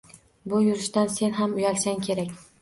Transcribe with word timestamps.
Bu 0.53 0.61
yurishdan 0.67 1.11
sen 1.17 1.37
ham 1.41 1.55
uyalsang 1.61 2.03
kerak. 2.09 2.35